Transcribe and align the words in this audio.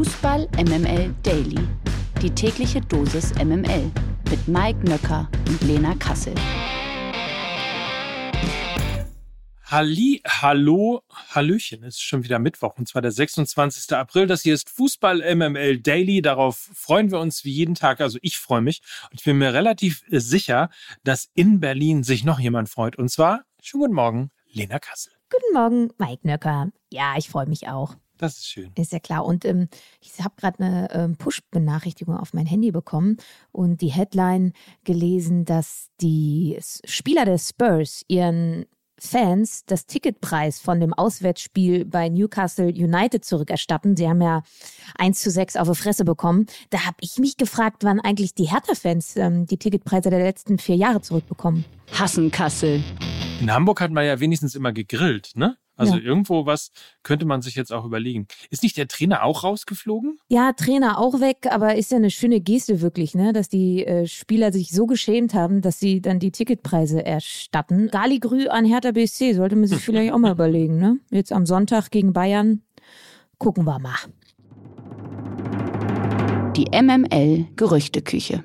Fußball 0.00 0.48
MML 0.56 1.14
Daily. 1.22 1.58
Die 2.22 2.30
tägliche 2.30 2.80
Dosis 2.80 3.34
MML 3.34 3.92
mit 4.30 4.48
Mike 4.48 4.78
Nöcker 4.88 5.28
und 5.46 5.60
Lena 5.60 5.94
Kassel. 5.96 6.32
Halli, 9.66 10.22
hallo, 10.26 11.02
hallöchen. 11.34 11.84
Es 11.84 11.96
ist 11.96 12.02
schon 12.02 12.24
wieder 12.24 12.38
Mittwoch 12.38 12.78
und 12.78 12.88
zwar 12.88 13.02
der 13.02 13.10
26. 13.10 13.94
April. 13.94 14.26
Das 14.26 14.40
hier 14.40 14.54
ist 14.54 14.70
Fußball 14.70 15.18
MML 15.34 15.80
Daily. 15.80 16.22
Darauf 16.22 16.70
freuen 16.72 17.10
wir 17.10 17.20
uns 17.20 17.44
wie 17.44 17.52
jeden 17.52 17.74
Tag. 17.74 18.00
Also 18.00 18.18
ich 18.22 18.38
freue 18.38 18.62
mich 18.62 18.80
und 19.10 19.20
ich 19.20 19.24
bin 19.26 19.36
mir 19.36 19.52
relativ 19.52 20.02
sicher, 20.08 20.70
dass 21.04 21.28
in 21.34 21.60
Berlin 21.60 22.04
sich 22.04 22.24
noch 22.24 22.40
jemand 22.40 22.70
freut. 22.70 22.96
Und 22.96 23.10
zwar, 23.10 23.42
schönen 23.60 23.82
guten 23.82 23.94
Morgen, 23.96 24.30
Lena 24.50 24.78
Kassel. 24.78 25.12
Guten 25.28 25.52
Morgen, 25.52 25.90
Mike 25.98 26.26
Nöcker. 26.26 26.70
Ja, 26.90 27.16
ich 27.18 27.28
freue 27.28 27.46
mich 27.46 27.68
auch. 27.68 27.96
Das 28.20 28.36
ist 28.36 28.48
schön. 28.48 28.70
Ist 28.74 28.92
ja 28.92 28.98
klar. 28.98 29.24
Und 29.24 29.46
ähm, 29.46 29.68
ich 30.02 30.22
habe 30.22 30.34
gerade 30.36 30.62
eine 30.62 30.90
ähm, 30.92 31.16
Push-Benachrichtigung 31.16 32.18
auf 32.18 32.34
mein 32.34 32.44
Handy 32.44 32.70
bekommen 32.70 33.16
und 33.50 33.80
die 33.80 33.88
Headline 33.88 34.52
gelesen, 34.84 35.46
dass 35.46 35.88
die 36.02 36.58
Spieler 36.84 37.24
der 37.24 37.38
Spurs 37.38 38.04
ihren 38.08 38.66
Fans 38.98 39.64
das 39.64 39.86
Ticketpreis 39.86 40.60
von 40.60 40.80
dem 40.80 40.92
Auswärtsspiel 40.92 41.86
bei 41.86 42.10
Newcastle 42.10 42.66
United 42.66 43.24
zurückerstatten. 43.24 43.96
Sie 43.96 44.06
haben 44.06 44.20
ja 44.20 44.42
1 44.98 45.18
zu 45.18 45.30
6 45.30 45.56
auf 45.56 45.70
die 45.70 45.74
Fresse 45.74 46.04
bekommen. 46.04 46.44
Da 46.68 46.84
habe 46.84 46.98
ich 47.00 47.16
mich 47.16 47.38
gefragt, 47.38 47.84
wann 47.84 48.00
eigentlich 48.00 48.34
die 48.34 48.50
Hertha-Fans 48.50 49.16
ähm, 49.16 49.46
die 49.46 49.56
Ticketpreise 49.56 50.10
der 50.10 50.18
letzten 50.18 50.58
vier 50.58 50.76
Jahre 50.76 51.00
zurückbekommen. 51.00 51.64
Hassen 51.98 52.30
Kassel. 52.30 52.84
In 53.40 53.50
Hamburg 53.50 53.80
hat 53.80 53.92
man 53.92 54.04
ja 54.04 54.20
wenigstens 54.20 54.54
immer 54.54 54.74
gegrillt, 54.74 55.32
ne? 55.34 55.56
Also 55.80 55.94
ja. 55.96 56.02
irgendwo 56.02 56.44
was 56.44 56.72
könnte 57.02 57.24
man 57.24 57.40
sich 57.40 57.54
jetzt 57.54 57.72
auch 57.72 57.86
überlegen. 57.86 58.26
Ist 58.50 58.62
nicht 58.62 58.76
der 58.76 58.86
Trainer 58.86 59.24
auch 59.24 59.44
rausgeflogen? 59.44 60.18
Ja, 60.28 60.52
Trainer 60.52 60.98
auch 60.98 61.20
weg, 61.20 61.46
aber 61.50 61.76
ist 61.76 61.90
ja 61.90 61.96
eine 61.96 62.10
schöne 62.10 62.40
Geste 62.40 62.82
wirklich, 62.82 63.14
ne? 63.14 63.32
Dass 63.32 63.48
die 63.48 63.86
äh, 63.86 64.06
Spieler 64.06 64.52
sich 64.52 64.72
so 64.72 64.84
geschämt 64.84 65.32
haben, 65.32 65.62
dass 65.62 65.80
sie 65.80 66.02
dann 66.02 66.18
die 66.18 66.32
Ticketpreise 66.32 67.04
erstatten. 67.04 67.88
Galigrü 67.88 68.48
an 68.48 68.66
Hertha 68.66 68.90
BSC 68.90 69.32
sollte 69.32 69.56
man 69.56 69.66
sich 69.66 69.80
vielleicht 69.80 70.12
auch 70.12 70.18
mal 70.18 70.32
überlegen, 70.32 70.76
ne? 70.76 70.98
Jetzt 71.10 71.32
am 71.32 71.46
Sonntag 71.46 71.90
gegen 71.90 72.12
Bayern. 72.12 72.60
Gucken 73.38 73.64
wir 73.64 73.78
mal. 73.78 73.96
Die 76.56 76.66
MML 76.78 77.46
Gerüchteküche. 77.56 78.44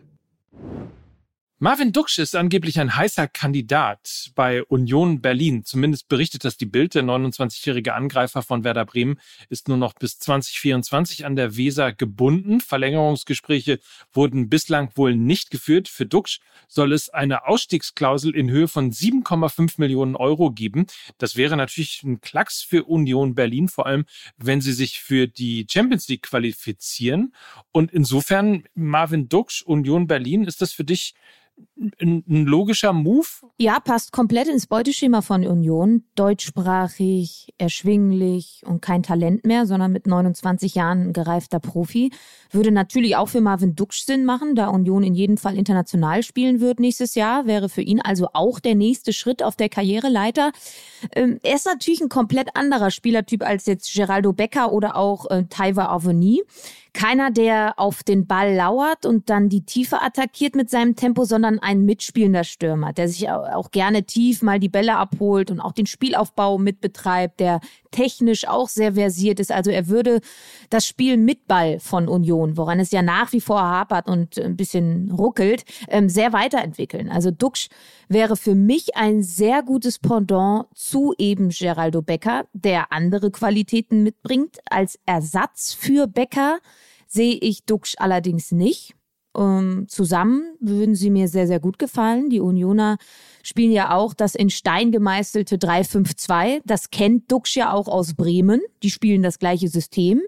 Marvin 1.66 1.92
Duksch 1.92 2.20
ist 2.20 2.36
angeblich 2.36 2.80
ein 2.80 2.96
heißer 2.96 3.28
Kandidat 3.28 4.30
bei 4.36 4.64
Union 4.66 5.20
Berlin. 5.20 5.66
Zumindest 5.66 6.08
berichtet 6.08 6.46
das 6.46 6.58
die 6.58 6.68
Bild. 6.68 6.94
Der 6.94 7.02
29-jährige 7.02 7.96
Angreifer 7.96 8.44
von 8.44 8.64
Werder 8.64 8.86
Bremen 8.86 9.20
ist 9.50 9.68
nur 9.68 9.78
noch 9.78 9.94
bis 9.94 10.20
2024 10.20 11.26
an 11.26 11.36
der 11.36 11.58
Weser 11.58 11.92
gebunden. 11.92 12.62
Verlängerungsgespräche 12.62 13.80
wurden 14.14 14.48
bislang 14.48 14.92
wohl 14.94 15.16
nicht 15.16 15.50
geführt. 15.50 15.88
Für 15.88 16.06
Duksch 16.06 16.40
soll 16.68 16.94
es 16.94 17.10
eine 17.10 17.48
Ausstiegsklausel 17.48 18.36
in 18.36 18.52
Höhe 18.52 18.68
von 18.68 18.92
7,5 18.92 19.78
Millionen 19.78 20.16
Euro 20.16 20.52
geben. 20.52 20.86
Das 21.18 21.36
wäre 21.36 21.58
natürlich 21.58 22.04
ein 22.04 22.22
Klacks 22.22 22.62
für 22.62 22.84
Union 22.84 23.34
Berlin, 23.34 23.70
vor 23.70 23.88
allem 23.88 24.06
wenn 24.38 24.62
sie 24.62 24.74
sich 24.74 25.00
für 25.00 25.28
die 25.28 25.66
Champions 25.68 26.08
League 26.10 26.28
qualifizieren. 26.28 27.34
Und 27.72 27.92
insofern, 27.92 28.66
Marvin 28.76 29.30
Duksch, 29.30 29.64
Union 29.64 30.06
Berlin, 30.06 30.44
ist 30.44 30.62
das 30.62 30.72
für 30.72 30.84
dich 30.84 31.16
ein, 31.78 32.24
ein, 32.28 32.46
logischer 32.46 32.94
Move? 32.94 33.28
Ja, 33.58 33.80
passt 33.80 34.12
komplett 34.12 34.48
ins 34.48 34.68
Beuteschema 34.68 35.22
von 35.22 35.46
Union. 35.46 36.04
Deutschsprachig, 36.16 37.54
erschwinglich 37.58 38.64
und 38.66 38.82
kein 38.82 39.04
Talent 39.04 39.46
mehr, 39.46 39.66
sondern 39.66 39.92
mit 39.92 40.08
29 40.08 40.76
Jahren 40.76 41.10
ein 41.10 41.14
gereifter 41.14 41.60
Profi. 41.60 42.12
Würde 42.52 42.72
natürlich 42.72 43.16
auch 43.16 43.28
für 43.28 43.42
Marvin 43.42 43.76
Duksch 43.76 44.06
Sinn 44.06 44.26
machen, 44.26 44.56
da 44.56 44.68
Union 44.68 45.04
in 45.04 45.16
jedem 45.16 45.38
Fall 45.38 45.58
international 45.58 46.24
spielen 46.24 46.60
wird 46.60 46.80
nächstes 46.80 47.16
Jahr. 47.16 47.46
Wäre 47.46 47.70
für 47.70 47.82
ihn 47.82 48.02
also 48.02 48.30
auch 48.34 48.60
der 48.60 48.76
nächste 48.76 49.14
Schritt 49.14 49.44
auf 49.44 49.56
der 49.56 49.70
Karriereleiter. 49.70 50.52
Ähm, 51.14 51.40
er 51.44 51.56
ist 51.56 51.66
natürlich 51.66 52.02
ein 52.02 52.10
komplett 52.10 52.56
anderer 52.56 52.92
Spielertyp 52.92 53.44
als 53.44 53.66
jetzt 53.66 53.94
Geraldo 53.94 54.34
Becker 54.34 54.72
oder 54.72 54.96
auch 54.96 55.30
äh, 55.30 55.44
Taiwa 55.50 55.88
Avoni. 55.88 56.42
Keiner, 56.96 57.30
der 57.30 57.74
auf 57.78 58.04
den 58.04 58.26
Ball 58.26 58.56
lauert 58.56 59.06
und 59.06 59.30
dann 59.30 59.50
die 59.50 59.66
Tiefe 59.66 60.02
attackiert 60.02 60.56
mit 60.56 60.70
seinem 60.70 60.96
Tempo, 60.96 61.26
sondern 61.26 61.60
ein 61.60 61.84
mitspielender 61.84 62.46
Stürmer, 62.46 62.94
der 62.94 63.10
sich 63.10 63.30
auch 63.30 63.70
gerne 63.72 64.06
tief 64.06 64.42
mal 64.42 64.62
die 64.62 64.70
Bälle 64.70 64.96
abholt 64.96 65.52
und 65.52 65.60
auch 65.60 65.74
den 65.74 65.88
Spielaufbau 65.88 66.58
mitbetreibt, 66.58 67.42
der 67.42 67.60
technisch 67.96 68.46
auch 68.48 68.68
sehr 68.68 68.94
versiert 68.96 69.40
ist. 69.40 69.52
Also 69.52 69.72
er 69.72 69.88
würde 69.88 70.20
das 70.70 70.86
Spiel 70.86 71.16
mit 71.16 71.48
Ball 71.48 71.80
von 71.80 72.10
Union, 72.10 72.58
woran 72.58 72.80
es 72.82 72.92
ja 72.92 73.02
nach 73.02 73.32
wie 73.32 73.40
vor 73.40 73.62
hapert 73.62 74.10
und 74.10 74.38
ein 74.38 74.58
bisschen 74.58 75.12
ruckelt, 75.12 75.64
ähm, 75.88 76.10
sehr 76.10 76.34
weiterentwickeln. 76.34 77.10
Also 77.10 77.32
Duxch 77.32 77.70
wäre 78.10 78.36
für 78.36 78.54
mich 78.54 78.98
ein 78.98 79.24
sehr 79.24 79.64
gutes 79.64 80.00
Pendant 80.00 80.66
zu 80.76 81.14
eben 81.18 81.50
Geraldo 81.50 82.02
Becker, 82.02 82.46
der 82.52 82.92
andere 82.92 83.32
Qualitäten 83.32 84.04
mitbringt. 84.04 84.58
Als 84.70 85.00
Ersatz 85.06 85.74
für 85.74 86.08
Becker 86.08 86.60
sehe 87.08 87.36
ich 87.36 87.64
Duxch 87.64 87.96
allerdings 87.98 88.52
nicht. 88.52 88.95
Ähm, 89.36 89.86
zusammen 89.88 90.56
würden 90.60 90.96
sie 90.96 91.10
mir 91.10 91.28
sehr, 91.28 91.48
sehr 91.48 91.60
gut 91.60 91.80
gefallen. 91.80 92.30
Die 92.30 92.40
Unioner 92.40 92.98
spielen 93.44 93.72
ja 93.72 93.94
auch 93.96 94.14
das 94.14 94.36
in 94.36 94.50
Stein 94.50 94.92
gemeißelte 94.92 95.58
3-5-2. 95.58 96.62
Das 96.66 96.90
kennt 96.90 97.32
Duxch 97.32 97.56
ja 97.56 97.74
auch 97.74 97.88
aus 97.88 98.14
Bremen. 98.16 98.62
Die 98.84 98.90
spielen 98.90 99.22
das 99.22 99.40
gleiche 99.40 99.68
System. 99.68 100.22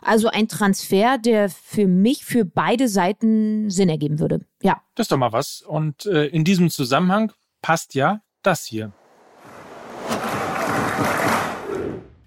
Also 0.00 0.28
ein 0.28 0.48
Transfer, 0.48 1.18
der 1.18 1.48
für 1.48 1.86
mich 1.86 2.24
für 2.24 2.44
beide 2.44 2.88
Seiten 2.88 3.70
Sinn 3.70 3.88
ergeben 3.88 4.18
würde. 4.18 4.40
Ja. 4.62 4.82
Das 4.94 5.04
ist 5.04 5.12
doch 5.12 5.18
mal 5.18 5.32
was. 5.32 5.62
Und 5.62 6.06
äh, 6.06 6.26
in 6.26 6.44
diesem 6.44 6.70
Zusammenhang 6.70 7.32
passt 7.62 7.94
ja 7.94 8.20
das 8.42 8.64
hier. 8.64 8.92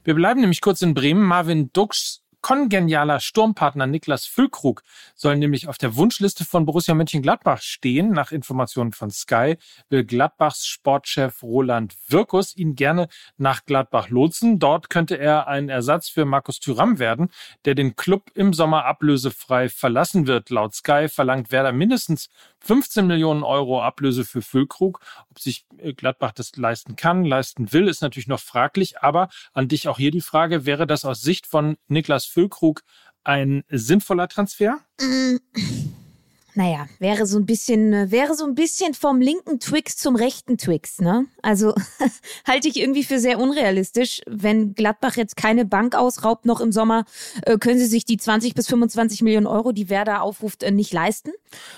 Wir 0.04 0.14
bleiben 0.14 0.40
nämlich 0.40 0.62
kurz 0.62 0.82
in 0.82 0.94
Bremen. 0.94 1.24
Marvin 1.24 1.72
Dux 1.74 2.22
kongenialer 2.46 3.22
Sturmpartner 3.22 3.88
Niklas 3.88 4.28
Füllkrug 4.28 4.84
soll 5.16 5.36
nämlich 5.36 5.68
auf 5.68 5.80
der 5.80 5.96
Wunschliste 5.96 6.46
von 6.46 6.64
Borussia 6.68 6.94
Mönchengladbach 6.94 7.60
stehen. 7.60 8.12
Nach 8.12 8.32
Informationen 8.32 8.92
von 8.92 9.10
Sky 9.10 9.56
will 9.90 10.06
Gladbachs 10.06 10.68
Sportchef 10.68 11.42
Roland 11.42 11.96
Wirkus 12.08 12.56
ihn 12.56 12.76
gerne 12.76 13.08
nach 13.38 13.66
Gladbach 13.66 14.10
lotsen. 14.10 14.60
Dort 14.60 14.92
könnte 14.92 15.16
er 15.16 15.48
ein 15.48 15.70
Ersatz 15.70 16.08
für 16.08 16.26
Markus 16.26 16.60
Thüram 16.60 17.00
werden, 17.00 17.30
der 17.66 17.74
den 17.74 17.96
Club 17.96 18.30
im 18.36 18.54
Sommer 18.54 18.86
ablösefrei 18.86 19.68
verlassen 19.68 20.28
wird. 20.28 20.52
Laut 20.52 20.76
Sky 20.76 21.08
verlangt 21.10 21.52
Werder 21.52 21.72
mindestens 21.72 22.30
15 22.66 23.06
Millionen 23.06 23.44
Euro 23.44 23.84
Ablöse 23.84 24.26
für 24.26 24.42
Füllkrug. 24.42 25.00
Ob 25.30 25.40
sich 25.40 25.68
Gladbach 25.96 26.32
das 26.32 26.56
leisten 26.56 26.96
kann, 26.96 27.24
leisten 27.24 27.72
will, 27.72 27.88
ist 27.88 28.02
natürlich 28.02 28.28
noch 28.28 28.40
fraglich. 28.40 29.00
Aber 29.02 29.30
an 29.54 29.68
dich 29.68 29.88
auch 29.88 29.98
hier 29.98 30.10
die 30.10 30.22
Frage, 30.22 30.66
wäre 30.66 30.88
das 30.88 31.06
aus 31.06 31.22
Sicht 31.22 31.46
von 31.46 31.78
Niklas 31.88 32.26
Füllkrug 32.26 32.82
ein 33.24 33.64
sinnvoller 33.70 34.28
Transfer? 34.28 34.80
Naja, 36.58 36.88
wäre 37.00 37.26
so 37.26 37.38
ein 37.38 37.46
bisschen, 37.46 37.92
äh, 37.92 38.12
wäre 38.12 38.34
so 38.34 38.46
ein 38.46 38.56
bisschen 38.56 38.94
vom 38.94 39.20
linken 39.20 39.60
Twix 39.60 39.98
zum 39.98 40.16
rechten 40.16 40.58
Twix, 40.58 41.02
ne? 41.02 41.26
Also 41.42 41.74
halte 42.48 42.70
ich 42.70 42.80
irgendwie 42.80 43.04
für 43.04 43.20
sehr 43.20 43.40
unrealistisch. 43.40 44.22
Wenn 44.26 44.74
Gladbach 44.74 45.18
jetzt 45.18 45.36
keine 45.36 45.66
Bank 45.66 45.96
ausraubt 45.96 46.46
noch 46.46 46.62
im 46.62 46.72
Sommer, 46.72 47.04
äh, 47.42 47.58
können 47.58 47.78
sie 47.78 47.88
sich 47.88 48.06
die 48.06 48.16
20 48.16 48.56
bis 48.56 48.68
25 48.68 49.22
Millionen 49.22 49.48
Euro, 49.48 49.74
die 49.74 49.90
Werder 49.90 50.22
aufruft, 50.22 50.64
äh, 50.64 50.72
nicht 50.72 50.94
leisten. 50.94 51.32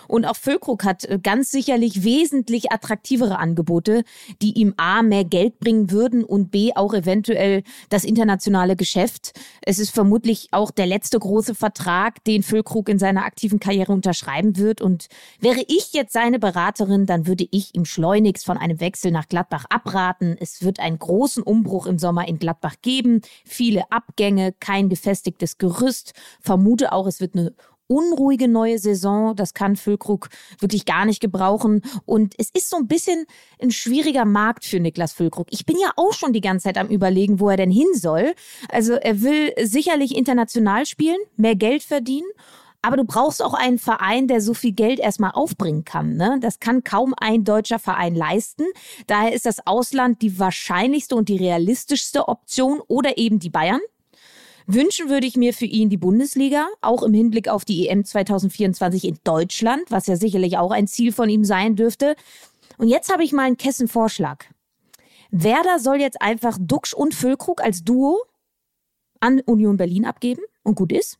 Und 0.07 0.25
auch 0.25 0.35
Füllkrug 0.35 0.83
hat 0.83 1.07
ganz 1.23 1.51
sicherlich 1.51 2.03
wesentlich 2.03 2.71
attraktivere 2.71 3.39
Angebote, 3.39 4.03
die 4.41 4.53
ihm 4.53 4.73
A, 4.77 5.01
mehr 5.01 5.23
Geld 5.23 5.59
bringen 5.59 5.91
würden 5.91 6.23
und 6.23 6.51
B, 6.51 6.71
auch 6.75 6.93
eventuell 6.93 7.63
das 7.89 8.03
internationale 8.03 8.75
Geschäft. 8.75 9.33
Es 9.61 9.79
ist 9.79 9.91
vermutlich 9.91 10.49
auch 10.51 10.71
der 10.71 10.85
letzte 10.85 11.19
große 11.19 11.55
Vertrag, 11.55 12.23
den 12.25 12.43
Füllkrug 12.43 12.89
in 12.89 12.99
seiner 12.99 13.25
aktiven 13.25 13.59
Karriere 13.59 13.91
unterschreiben 13.91 14.57
wird 14.57 14.66
wird. 14.67 14.81
Und 14.81 15.07
wäre 15.39 15.63
ich 15.67 15.93
jetzt 15.93 16.13
seine 16.13 16.37
Beraterin, 16.37 17.05
dann 17.05 17.25
würde 17.25 17.47
ich 17.49 17.73
ihm 17.73 17.85
schleunigst 17.85 18.45
von 18.45 18.57
einem 18.57 18.79
Wechsel 18.79 19.11
nach 19.11 19.27
Gladbach 19.27 19.65
abraten. 19.69 20.35
Es 20.39 20.61
wird 20.61 20.79
einen 20.79 20.99
großen 20.99 21.41
Umbruch 21.41 21.87
im 21.87 21.97
Sommer 21.97 22.27
in 22.27 22.37
Gladbach 22.37 22.75
geben. 22.81 23.21
Viele 23.45 23.89
Abgänge, 23.91 24.53
kein 24.59 24.89
gefestigtes 24.89 25.57
Gerüst. 25.57 26.13
Vermute 26.41 26.91
auch, 26.91 27.07
es 27.07 27.21
wird 27.21 27.35
eine 27.35 27.53
unruhige 27.87 28.47
neue 28.47 28.79
Saison. 28.79 29.35
Das 29.35 29.53
kann 29.53 29.75
Füllkrug 29.75 30.29
wirklich 30.59 30.85
gar 30.85 31.05
nicht 31.05 31.21
gebrauchen. 31.21 31.81
Und 32.05 32.35
es 32.37 32.49
ist 32.49 32.69
so 32.69 32.77
ein 32.77 32.87
bisschen 32.87 33.25
ein 33.61 33.71
schwieriger 33.71 34.25
Markt 34.25 34.65
für 34.65 34.79
Niklas 34.79 35.13
Füllkrug. 35.13 35.47
Ich 35.51 35.65
bin 35.65 35.77
ja 35.81 35.91
auch 35.95 36.13
schon 36.13 36.33
die 36.33 36.41
ganze 36.41 36.65
Zeit 36.65 36.77
am 36.77 36.89
Überlegen, 36.89 37.39
wo 37.39 37.49
er 37.49 37.57
denn 37.57 37.71
hin 37.71 37.93
soll. 37.93 38.33
Also 38.69 38.93
er 38.93 39.21
will 39.21 39.53
sicherlich 39.63 40.15
international 40.15 40.85
spielen, 40.85 41.17
mehr 41.37 41.55
Geld 41.55 41.83
verdienen. 41.83 42.27
Aber 42.81 42.95
du 42.95 43.03
brauchst 43.03 43.43
auch 43.43 43.53
einen 43.53 43.79
Verein, 43.79 44.27
der 44.27 44.39
so 44.39 44.53
viel 44.53 44.71
Geld 44.71 44.99
erstmal 44.99 45.31
aufbringen 45.31 45.83
kann. 45.83 46.15
Ne? 46.15 46.37
Das 46.41 46.59
kann 46.59 46.83
kaum 46.83 47.13
ein 47.17 47.43
deutscher 47.43 47.79
Verein 47.79 48.15
leisten. 48.15 48.63
Daher 49.07 49.33
ist 49.33 49.45
das 49.45 49.65
Ausland 49.65 50.21
die 50.21 50.39
wahrscheinlichste 50.39 51.15
und 51.15 51.27
die 51.27 51.37
realistischste 51.37 52.27
Option 52.27 52.81
oder 52.87 53.17
eben 53.17 53.39
die 53.39 53.49
Bayern. 53.49 53.81
Wünschen 54.67 55.09
würde 55.09 55.25
ich 55.25 55.37
mir 55.37 55.53
für 55.53 55.65
ihn 55.65 55.89
die 55.89 55.97
Bundesliga, 55.97 56.67
auch 56.81 57.01
im 57.01 57.13
Hinblick 57.13 57.47
auf 57.47 57.63
die 57.63 57.87
EM 57.87 58.03
2024 58.03 59.05
in 59.05 59.17
Deutschland, 59.23 59.83
was 59.89 60.07
ja 60.07 60.17
sicherlich 60.17 60.57
auch 60.57 60.71
ein 60.71 60.87
Ziel 60.87 61.13
von 61.13 61.29
ihm 61.29 61.45
sein 61.45 61.77
dürfte. 61.77 62.15
Und 62.77 62.89
jetzt 62.89 63.11
habe 63.11 63.23
ich 63.23 63.31
mal 63.31 63.43
einen 63.43 63.57
Kessenvorschlag. 63.57 64.53
Werder 65.31 65.79
soll 65.79 66.01
jetzt 66.01 66.21
einfach 66.21 66.57
Duxch 66.59 66.93
und 66.93 67.15
Füllkrug 67.15 67.61
als 67.61 67.83
Duo 67.83 68.17
an 69.19 69.39
Union 69.41 69.77
Berlin 69.77 70.05
abgeben 70.05 70.41
und 70.63 70.75
gut 70.75 70.91
ist. 70.91 71.17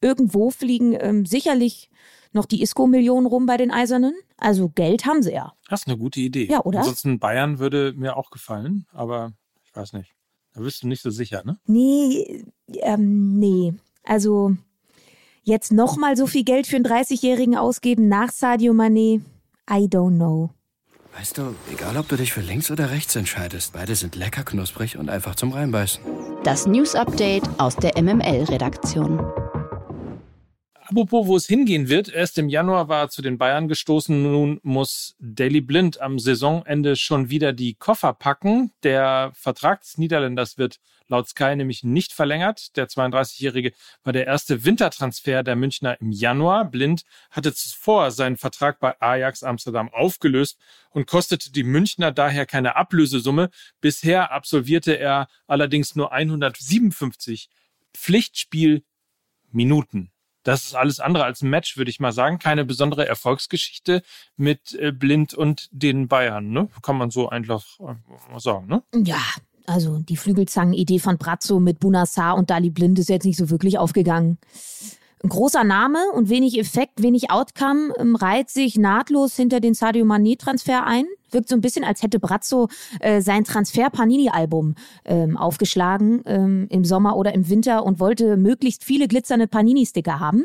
Irgendwo 0.00 0.50
fliegen 0.50 0.96
ähm, 0.98 1.26
sicherlich 1.26 1.90
noch 2.32 2.46
die 2.46 2.62
ISCO-Millionen 2.62 3.26
rum 3.26 3.46
bei 3.46 3.56
den 3.56 3.70
Eisernen. 3.70 4.14
Also 4.36 4.68
Geld 4.68 5.06
haben 5.06 5.22
sie 5.22 5.32
ja. 5.32 5.54
Das 5.68 5.80
ist 5.80 5.88
eine 5.88 5.98
gute 5.98 6.20
Idee. 6.20 6.46
Ja, 6.50 6.64
oder? 6.64 6.80
Ansonsten 6.80 7.18
Bayern 7.18 7.58
würde 7.58 7.94
mir 7.96 8.16
auch 8.16 8.30
gefallen, 8.30 8.86
aber 8.92 9.32
ich 9.64 9.74
weiß 9.74 9.92
nicht. 9.94 10.12
Da 10.54 10.60
bist 10.60 10.82
du 10.82 10.88
nicht 10.88 11.02
so 11.02 11.10
sicher, 11.10 11.42
ne? 11.44 11.58
Nee, 11.66 12.44
ähm, 12.80 13.38
nee. 13.38 13.74
Also 14.04 14.56
jetzt 15.42 15.72
nochmal 15.72 16.16
so 16.16 16.26
viel 16.26 16.44
Geld 16.44 16.66
für 16.66 16.76
einen 16.76 16.86
30-Jährigen 16.86 17.56
ausgeben 17.56 18.08
nach 18.08 18.30
Sadio 18.30 18.72
Mané, 18.72 19.20
I 19.70 19.84
don't 19.84 20.16
know. 20.16 20.50
Weißt 21.18 21.38
du, 21.38 21.54
egal 21.72 21.96
ob 21.96 22.08
du 22.08 22.16
dich 22.16 22.32
für 22.32 22.42
links 22.42 22.70
oder 22.70 22.90
rechts 22.90 23.16
entscheidest, 23.16 23.72
beide 23.72 23.94
sind 23.94 24.16
lecker 24.16 24.44
knusprig 24.44 24.98
und 24.98 25.08
einfach 25.08 25.34
zum 25.34 25.52
Reinbeißen. 25.52 26.02
Das 26.44 26.66
News 26.66 26.94
Update 26.94 27.44
aus 27.58 27.74
der 27.76 28.00
MML-Redaktion. 28.02 29.45
Apropos, 30.88 31.26
wo 31.26 31.36
es 31.36 31.48
hingehen 31.48 31.88
wird, 31.88 32.08
erst 32.08 32.38
im 32.38 32.48
Januar 32.48 32.88
war 32.88 33.02
er 33.02 33.08
zu 33.08 33.20
den 33.20 33.38
Bayern 33.38 33.66
gestoßen. 33.66 34.22
Nun 34.22 34.60
muss 34.62 35.16
Daily 35.18 35.60
Blind 35.60 36.00
am 36.00 36.20
Saisonende 36.20 36.94
schon 36.94 37.28
wieder 37.28 37.52
die 37.52 37.74
Koffer 37.74 38.12
packen. 38.12 38.70
Der 38.84 39.32
Vertrag 39.34 39.80
des 39.80 39.98
Niederländers 39.98 40.58
wird 40.58 40.78
laut 41.08 41.28
Sky 41.28 41.56
nämlich 41.56 41.82
nicht 41.82 42.12
verlängert. 42.12 42.76
Der 42.76 42.86
32-Jährige 42.86 43.72
war 44.04 44.12
der 44.12 44.28
erste 44.28 44.64
Wintertransfer 44.64 45.42
der 45.42 45.56
Münchner 45.56 46.00
im 46.00 46.12
Januar. 46.12 46.70
Blind 46.70 47.02
hatte 47.32 47.52
zuvor 47.52 48.12
seinen 48.12 48.36
Vertrag 48.36 48.78
bei 48.78 48.94
Ajax 49.00 49.42
Amsterdam 49.42 49.92
aufgelöst 49.92 50.56
und 50.90 51.08
kostete 51.08 51.50
die 51.50 51.64
Münchner 51.64 52.12
daher 52.12 52.46
keine 52.46 52.76
Ablösesumme. 52.76 53.50
Bisher 53.80 54.30
absolvierte 54.30 54.96
er 54.96 55.26
allerdings 55.48 55.96
nur 55.96 56.12
157 56.12 57.48
Pflichtspielminuten. 57.92 60.12
Das 60.46 60.64
ist 60.64 60.74
alles 60.76 61.00
andere 61.00 61.24
als 61.24 61.42
ein 61.42 61.50
Match, 61.50 61.76
würde 61.76 61.90
ich 61.90 61.98
mal 61.98 62.12
sagen. 62.12 62.38
Keine 62.38 62.64
besondere 62.64 63.04
Erfolgsgeschichte 63.04 64.02
mit 64.36 64.74
äh, 64.74 64.92
Blind 64.92 65.34
und 65.34 65.68
den 65.72 66.06
Bayern, 66.06 66.50
ne? 66.50 66.68
Kann 66.82 66.96
man 66.96 67.10
so 67.10 67.28
einfach 67.28 67.64
äh, 67.80 68.38
sagen, 68.38 68.68
ne? 68.68 68.82
Ja, 68.94 69.20
also 69.66 69.98
die 69.98 70.16
Flügelzangen-Idee 70.16 71.00
von 71.00 71.18
Brazzo 71.18 71.58
mit 71.58 71.80
Bunassar 71.80 72.36
und 72.36 72.50
Dali 72.50 72.70
Blind 72.70 72.96
ist 73.00 73.08
jetzt 73.08 73.24
nicht 73.24 73.36
so 73.36 73.50
wirklich 73.50 73.76
aufgegangen. 73.76 74.38
Ein 75.24 75.30
großer 75.30 75.64
Name 75.64 75.98
und 76.14 76.28
wenig 76.28 76.60
Effekt, 76.60 77.02
wenig 77.02 77.32
Outcome 77.32 77.92
reiht 78.20 78.48
sich 78.48 78.76
nahtlos 78.76 79.34
hinter 79.34 79.58
den 79.58 79.74
Sadio 79.74 80.04
Mané-Transfer 80.04 80.86
ein. 80.86 81.06
Wirkt 81.30 81.48
so 81.48 81.56
ein 81.56 81.60
bisschen, 81.60 81.84
als 81.84 82.02
hätte 82.02 82.18
Brazzo 82.18 82.68
äh, 83.00 83.20
sein 83.20 83.44
Transfer-Panini-Album 83.44 84.74
ähm, 85.04 85.36
aufgeschlagen 85.36 86.22
ähm, 86.26 86.66
im 86.70 86.84
Sommer 86.84 87.16
oder 87.16 87.34
im 87.34 87.48
Winter 87.48 87.84
und 87.84 88.00
wollte 88.00 88.36
möglichst 88.36 88.84
viele 88.84 89.08
glitzernde 89.08 89.46
Panini-Sticker 89.46 90.20
haben. 90.20 90.44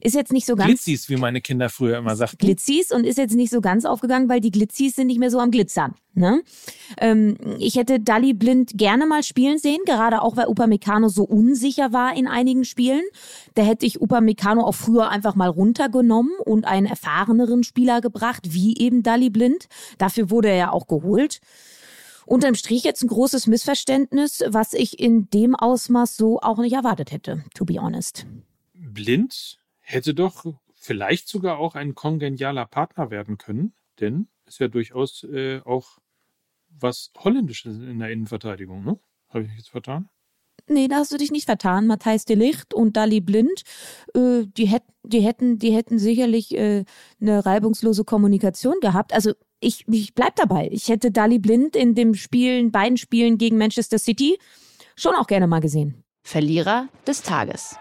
Ist 0.00 0.14
jetzt 0.14 0.32
nicht 0.32 0.46
so 0.46 0.56
ganz. 0.56 0.68
Glitzis, 0.68 1.08
wie 1.08 1.16
meine 1.16 1.40
Kinder 1.40 1.68
früher 1.68 1.98
immer 1.98 2.16
sagten. 2.16 2.38
Glitzis 2.38 2.92
und 2.92 3.04
ist 3.04 3.18
jetzt 3.18 3.34
nicht 3.34 3.50
so 3.50 3.60
ganz 3.60 3.84
aufgegangen, 3.84 4.28
weil 4.28 4.40
die 4.40 4.50
Glitzis 4.50 4.96
sind 4.96 5.06
nicht 5.06 5.18
mehr 5.18 5.30
so 5.30 5.38
am 5.38 5.50
Glitzern. 5.50 5.94
Ne? 6.14 6.42
Ähm, 6.98 7.36
ich 7.58 7.76
hätte 7.76 8.00
Dali 8.00 8.32
Blind 8.32 8.72
gerne 8.74 9.06
mal 9.06 9.22
spielen 9.22 9.58
sehen, 9.58 9.80
gerade 9.84 10.22
auch 10.22 10.36
weil 10.36 10.46
Upamecano 10.46 11.08
so 11.08 11.24
unsicher 11.24 11.92
war 11.92 12.16
in 12.16 12.26
einigen 12.26 12.64
Spielen. 12.64 13.02
Da 13.54 13.62
hätte 13.62 13.84
ich 13.84 14.00
Upamecano 14.00 14.62
auch 14.62 14.74
früher 14.74 15.10
einfach 15.10 15.34
mal 15.34 15.48
runtergenommen 15.48 16.32
und 16.44 16.64
einen 16.64 16.86
erfahreneren 16.86 17.64
Spieler 17.64 18.00
gebracht, 18.00 18.54
wie 18.54 18.78
eben 18.78 19.02
Dali 19.02 19.28
Blind. 19.28 19.66
Dafür 19.98 20.30
wurde 20.30 20.48
er 20.48 20.56
ja 20.56 20.72
auch 20.72 20.86
geholt. 20.86 21.40
Unterm 22.24 22.54
Strich 22.54 22.82
jetzt 22.82 23.02
ein 23.04 23.08
großes 23.08 23.46
Missverständnis, 23.46 24.42
was 24.48 24.72
ich 24.72 24.98
in 24.98 25.30
dem 25.30 25.54
Ausmaß 25.54 26.16
so 26.16 26.40
auch 26.40 26.58
nicht 26.58 26.72
erwartet 26.72 27.12
hätte, 27.12 27.44
to 27.54 27.64
be 27.64 27.80
honest. 27.80 28.26
Blind 28.74 29.58
hätte 29.86 30.14
doch 30.14 30.44
vielleicht 30.74 31.28
sogar 31.28 31.58
auch 31.58 31.74
ein 31.74 31.94
kongenialer 31.94 32.66
Partner 32.66 33.10
werden 33.10 33.38
können, 33.38 33.72
denn 34.00 34.28
ist 34.44 34.58
ja 34.58 34.68
durchaus 34.68 35.24
äh, 35.24 35.60
auch 35.64 35.98
was 36.68 37.12
Holländisches 37.16 37.78
in 37.78 37.98
der 38.00 38.10
Innenverteidigung, 38.10 38.84
ne? 38.84 38.98
Habe 39.28 39.42
ich 39.42 39.48
mich 39.48 39.58
jetzt 39.58 39.70
vertan? 39.70 40.08
Nee, 40.68 40.88
da 40.88 40.96
hast 40.96 41.12
du 41.12 41.16
dich 41.16 41.30
nicht 41.30 41.46
vertan. 41.46 41.86
Matthijs 41.86 42.24
de 42.24 42.36
Licht 42.36 42.74
und 42.74 42.96
Dali 42.96 43.20
Blind, 43.20 43.62
äh, 44.14 44.44
die, 44.46 44.66
hätt, 44.66 44.82
die, 45.04 45.20
hätten, 45.20 45.58
die 45.58 45.72
hätten 45.72 45.98
sicherlich 45.98 46.56
äh, 46.56 46.84
eine 47.20 47.46
reibungslose 47.46 48.04
Kommunikation 48.04 48.74
gehabt. 48.80 49.12
Also 49.12 49.32
ich, 49.60 49.84
ich 49.88 50.14
bleib 50.14 50.34
dabei. 50.36 50.68
Ich 50.72 50.88
hätte 50.88 51.12
Dali 51.12 51.38
Blind 51.38 51.76
in 51.76 51.94
dem 51.94 52.14
Spielen, 52.14 52.72
beiden 52.72 52.96
Spielen 52.96 53.38
gegen 53.38 53.58
Manchester 53.58 53.98
City 53.98 54.38
schon 54.96 55.14
auch 55.14 55.26
gerne 55.26 55.46
mal 55.46 55.60
gesehen. 55.60 56.02
Verlierer 56.22 56.88
des 57.06 57.22
Tages. 57.22 57.76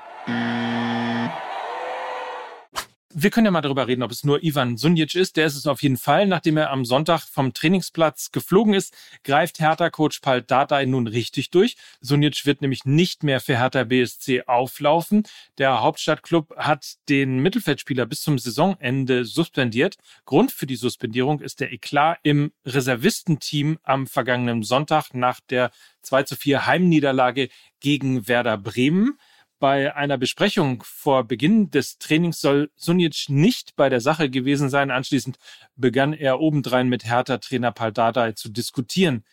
Wir 3.18 3.30
können 3.30 3.46
ja 3.46 3.52
mal 3.52 3.62
darüber 3.62 3.88
reden, 3.88 4.04
ob 4.04 4.12
es 4.12 4.26
nur 4.26 4.44
Ivan 4.44 4.76
Sunjic 4.76 5.16
ist. 5.16 5.38
Der 5.38 5.46
ist 5.46 5.56
es 5.56 5.68
auf 5.68 5.82
jeden 5.82 5.96
Fall. 5.96 6.28
Nachdem 6.28 6.58
er 6.58 6.70
am 6.70 6.84
Sonntag 6.84 7.22
vom 7.22 7.54
Trainingsplatz 7.54 8.34
geflogen 8.34 8.74
ist, 8.74 8.94
greift 9.24 9.62
Hertha-Coach 9.62 10.20
Pal 10.20 10.42
Dardai 10.42 10.86
nun 10.86 11.08
richtig 11.08 11.50
durch. 11.50 11.78
Sunjic 12.02 12.46
wird 12.46 12.62
nämlich 12.62 12.84
nicht 12.84 13.24
mehr 13.24 13.40
für 13.40 13.58
Hertha 13.58 13.86
BSC 13.86 14.44
auflaufen. 14.48 15.24
Der 15.58 15.82
Hauptstadtklub 15.82 16.58
hat 16.58 16.96
den 17.08 17.40
Mittelfeldspieler 17.40 18.06
bis 18.06 18.20
zum 18.20 18.38
Saisonende 18.38 19.24
suspendiert. 19.24 19.96
Grund 20.26 20.52
für 20.52 20.66
die 20.66 20.76
Suspendierung 20.76 21.40
ist 21.40 21.62
der 21.62 21.72
Eklat 21.72 22.20
im 22.24 22.52
Reservistenteam 22.66 23.80
am 23.84 24.08
vergangenen 24.08 24.62
Sonntag 24.64 25.14
nach 25.14 25.40
der 25.40 25.72
2 26.02 26.24
zu 26.24 26.36
4 26.36 26.66
Heimniederlage 26.66 27.48
gegen 27.80 28.28
Werder 28.28 28.58
Bremen. 28.58 29.18
Bei 29.60 29.96
einer 29.96 30.18
Besprechung 30.18 30.84
vor 30.86 31.24
Beginn 31.24 31.72
des 31.72 31.98
Trainings 31.98 32.42
soll 32.42 32.72
Sunic 32.76 33.30
nicht 33.30 33.76
bei 33.76 33.88
der 33.88 34.02
Sache 34.02 34.30
gewesen 34.30 34.70
sein. 34.70 34.92
Anschließend 34.92 35.38
begann 35.76 36.14
er 36.14 36.42
obendrein 36.42 36.90
mit 36.90 37.06
Hertha-Trainer 37.06 37.72
Paldadei 37.72 38.34
zu 38.34 38.50
diskutieren. 38.50 39.24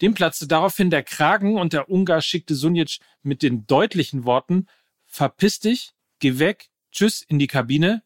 Dem 0.00 0.14
platzte 0.14 0.46
daraufhin 0.46 0.90
der 0.90 1.02
Kragen 1.02 1.56
und 1.56 1.72
der 1.72 1.88
Ungar 1.88 2.22
schickte 2.22 2.54
Sunic 2.54 2.98
mit 3.22 3.42
den 3.42 3.66
deutlichen 3.66 4.24
Worten 4.24 4.66
Verpiss 5.06 5.58
dich, 5.58 5.92
geh 6.18 6.38
weg, 6.38 6.68
tschüss 6.92 7.22
in 7.22 7.38
die 7.38 7.46
Kabine, 7.46 8.02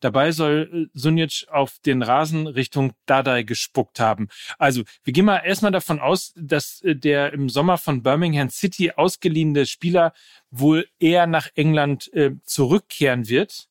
Dabei 0.00 0.32
soll 0.32 0.88
äh, 0.92 0.98
Sunic 0.98 1.46
auf 1.50 1.78
den 1.84 2.02
Rasen 2.02 2.46
Richtung 2.46 2.92
Dadai 3.06 3.42
gespuckt 3.42 4.00
haben. 4.00 4.28
Also, 4.58 4.82
wir 5.04 5.12
gehen 5.12 5.24
mal 5.24 5.38
erstmal 5.38 5.72
davon 5.72 6.00
aus, 6.00 6.32
dass 6.36 6.82
äh, 6.82 6.94
der 6.94 7.32
im 7.32 7.48
Sommer 7.48 7.78
von 7.78 8.02
Birmingham 8.02 8.50
City 8.50 8.92
ausgeliehene 8.92 9.66
Spieler 9.66 10.12
wohl 10.50 10.86
eher 10.98 11.26
nach 11.26 11.48
England 11.54 12.12
äh, 12.12 12.32
zurückkehren 12.44 13.28
wird 13.28 13.68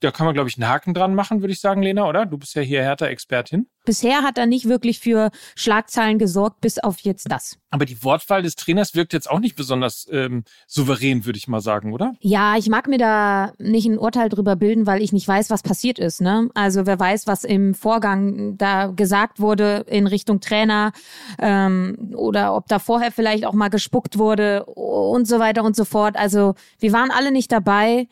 da 0.00 0.10
kann 0.10 0.26
man, 0.26 0.34
glaube 0.34 0.48
ich, 0.48 0.56
einen 0.56 0.68
Haken 0.68 0.94
dran 0.94 1.14
machen, 1.14 1.40
würde 1.40 1.52
ich 1.52 1.60
sagen, 1.60 1.82
Lena, 1.82 2.08
oder? 2.08 2.24
Du 2.26 2.38
bist 2.38 2.54
ja 2.54 2.62
hier 2.62 2.82
härter 2.82 3.08
Expertin. 3.08 3.68
Bisher 3.84 4.22
hat 4.22 4.38
er 4.38 4.46
nicht 4.46 4.68
wirklich 4.68 5.00
für 5.00 5.30
Schlagzeilen 5.56 6.18
gesorgt, 6.18 6.60
bis 6.60 6.78
auf 6.78 7.00
jetzt 7.00 7.30
das. 7.30 7.58
Aber 7.70 7.84
die 7.84 8.04
Wortwahl 8.04 8.42
des 8.42 8.54
Trainers 8.54 8.94
wirkt 8.94 9.12
jetzt 9.12 9.30
auch 9.30 9.40
nicht 9.40 9.56
besonders 9.56 10.06
ähm, 10.10 10.44
souverän, 10.66 11.24
würde 11.24 11.38
ich 11.38 11.48
mal 11.48 11.60
sagen, 11.60 11.92
oder? 11.92 12.12
Ja, 12.20 12.56
ich 12.56 12.68
mag 12.68 12.86
mir 12.86 12.98
da 12.98 13.52
nicht 13.58 13.86
ein 13.86 13.98
Urteil 13.98 14.28
drüber 14.28 14.56
bilden, 14.56 14.86
weil 14.86 15.02
ich 15.02 15.12
nicht 15.12 15.26
weiß, 15.26 15.50
was 15.50 15.62
passiert 15.62 15.98
ist. 15.98 16.20
Ne? 16.20 16.50
Also 16.54 16.86
wer 16.86 17.00
weiß, 17.00 17.26
was 17.26 17.44
im 17.44 17.74
Vorgang 17.74 18.56
da 18.58 18.88
gesagt 18.88 19.40
wurde 19.40 19.84
in 19.88 20.06
Richtung 20.06 20.40
Trainer 20.40 20.92
ähm, 21.38 22.12
oder 22.14 22.54
ob 22.54 22.68
da 22.68 22.78
vorher 22.78 23.10
vielleicht 23.10 23.46
auch 23.46 23.54
mal 23.54 23.68
gespuckt 23.68 24.18
wurde 24.18 24.64
und 24.66 25.26
so 25.26 25.38
weiter 25.38 25.64
und 25.64 25.74
so 25.74 25.84
fort. 25.84 26.16
Also 26.16 26.54
wir 26.78 26.92
waren 26.92 27.10
alle 27.10 27.32
nicht 27.32 27.50
dabei. 27.50 28.06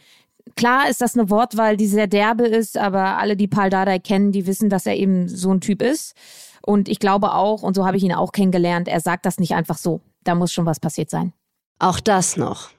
Klar 0.54 0.88
ist 0.88 1.00
das 1.00 1.16
eine 1.16 1.28
Wortwahl, 1.28 1.76
die 1.76 1.86
sehr 1.86 2.06
derbe 2.06 2.46
ist, 2.46 2.78
aber 2.78 3.18
alle, 3.18 3.36
die 3.36 3.48
Paul 3.48 3.68
Dardai 3.68 3.98
kennen, 3.98 4.32
die 4.32 4.46
wissen, 4.46 4.70
dass 4.70 4.86
er 4.86 4.96
eben 4.96 5.28
so 5.28 5.52
ein 5.52 5.60
Typ 5.60 5.82
ist. 5.82 6.14
Und 6.62 6.88
ich 6.88 6.98
glaube 6.98 7.34
auch, 7.34 7.62
und 7.62 7.74
so 7.74 7.86
habe 7.86 7.96
ich 7.96 8.02
ihn 8.02 8.14
auch 8.14 8.32
kennengelernt, 8.32 8.88
er 8.88 9.00
sagt 9.00 9.26
das 9.26 9.38
nicht 9.38 9.54
einfach 9.54 9.76
so. 9.76 10.00
Da 10.24 10.34
muss 10.34 10.52
schon 10.52 10.66
was 10.66 10.80
passiert 10.80 11.10
sein. 11.10 11.32
Auch 11.78 12.00
das 12.00 12.36
noch. 12.36 12.70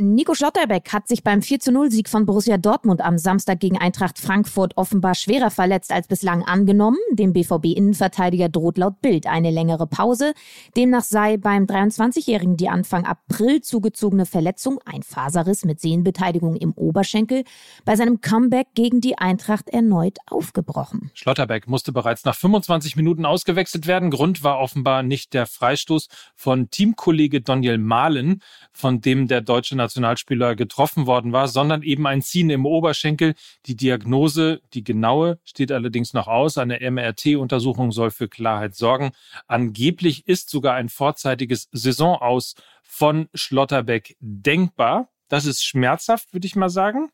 Nico 0.00 0.34
Schlotterbeck 0.34 0.92
hat 0.92 1.08
sich 1.08 1.24
beim 1.24 1.40
4-0-Sieg 1.40 2.08
von 2.08 2.24
Borussia 2.24 2.56
Dortmund 2.56 3.00
am 3.00 3.18
Samstag 3.18 3.58
gegen 3.58 3.78
Eintracht 3.78 4.18
Frankfurt 4.18 4.76
offenbar 4.76 5.16
schwerer 5.16 5.50
verletzt 5.50 5.90
als 5.90 6.06
bislang 6.06 6.44
angenommen. 6.44 6.98
Dem 7.10 7.32
BVB-Innenverteidiger 7.32 8.48
droht 8.48 8.78
laut 8.78 9.00
Bild 9.00 9.26
eine 9.26 9.50
längere 9.50 9.88
Pause. 9.88 10.34
Demnach 10.76 11.02
sei 11.02 11.36
beim 11.36 11.64
23-Jährigen 11.64 12.56
die 12.56 12.68
Anfang 12.68 13.06
April 13.06 13.60
zugezogene 13.60 14.24
Verletzung, 14.24 14.78
ein 14.84 15.02
Faserriss 15.02 15.64
mit 15.64 15.80
Sehnenbeteiligung 15.80 16.54
im 16.54 16.72
Oberschenkel, 16.74 17.42
bei 17.84 17.96
seinem 17.96 18.20
Comeback 18.20 18.68
gegen 18.74 19.00
die 19.00 19.18
Eintracht 19.18 19.68
erneut 19.68 20.18
aufgebrochen. 20.26 21.10
Schlotterbeck 21.14 21.66
musste 21.66 21.90
bereits 21.90 22.24
nach 22.24 22.36
25 22.36 22.94
Minuten 22.94 23.24
ausgewechselt 23.24 23.88
werden. 23.88 24.10
Grund 24.10 24.44
war 24.44 24.60
offenbar 24.60 25.02
nicht 25.02 25.34
der 25.34 25.46
Freistoß 25.46 26.08
von 26.36 26.70
Teamkollege 26.70 27.40
Daniel 27.40 27.78
Mahlen, 27.78 28.42
von 28.70 29.00
dem 29.00 29.26
der 29.26 29.40
deutsche 29.40 29.74
Nationalspieler 29.88 30.54
getroffen 30.54 31.06
worden 31.06 31.32
war, 31.32 31.48
sondern 31.48 31.82
eben 31.82 32.06
ein 32.06 32.20
Ziehen 32.20 32.50
im 32.50 32.66
Oberschenkel. 32.66 33.34
Die 33.66 33.74
Diagnose, 33.76 34.60
die 34.74 34.84
genaue, 34.84 35.40
steht 35.44 35.72
allerdings 35.72 36.12
noch 36.12 36.28
aus. 36.28 36.58
Eine 36.58 36.78
MRT-Untersuchung 36.90 37.90
soll 37.90 38.10
für 38.10 38.28
Klarheit 38.28 38.74
sorgen. 38.74 39.12
Angeblich 39.46 40.28
ist 40.28 40.50
sogar 40.50 40.74
ein 40.74 40.90
vorzeitiges 40.90 41.68
Saisonaus 41.72 42.54
von 42.82 43.28
Schlotterbeck 43.34 44.16
denkbar. 44.20 45.08
Das 45.28 45.46
ist 45.46 45.64
schmerzhaft, 45.64 46.32
würde 46.34 46.46
ich 46.46 46.56
mal 46.56 46.68
sagen, 46.68 47.10